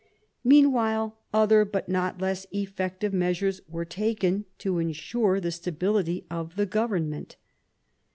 Meanwhile 0.43 1.15
other 1.31 1.63
but 1.63 1.87
not 1.87 2.19
less 2.19 2.47
effective 2.51 3.13
measures 3.13 3.61
were 3.67 3.85
being 3.85 3.89
taken 3.91 4.45
to 4.57 4.79
ensure 4.79 5.39
the 5.39 5.51
stability 5.51 6.25
of 6.31 6.55
the 6.55 6.65
government. 6.65 7.35